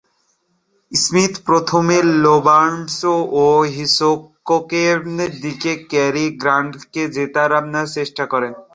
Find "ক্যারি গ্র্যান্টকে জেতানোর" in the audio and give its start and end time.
5.91-7.63